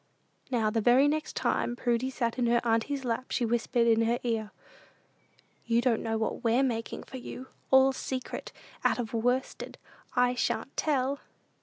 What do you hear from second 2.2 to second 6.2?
in her auntie's lap she whispered in her ear, "You don't know